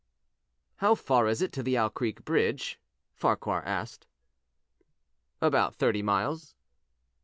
[0.77, 2.79] "How far is it to the Owl Creek bridge?"
[3.13, 4.07] Farquhar asked.
[5.39, 6.55] "About thirty miles."